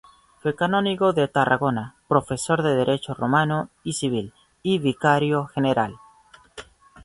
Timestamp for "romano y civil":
3.13-4.33